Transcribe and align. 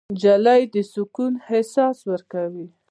نجلۍ 0.13 0.61
د 0.73 0.75
سکون 0.91 1.33
احساس 1.53 1.97
ورکوي. 2.11 2.67